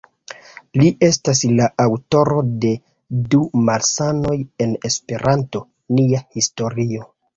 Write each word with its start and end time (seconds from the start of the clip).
Li 0.81 0.87
estas 1.07 1.41
la 1.59 1.67
aŭtoro 1.83 2.39
de 2.65 2.71
"Du 3.35 3.41
Malsanoj 3.69 4.39
en 4.67 4.75
Esperanto", 4.91 5.63
"Nia 5.99 6.25
Historio. 6.39 7.07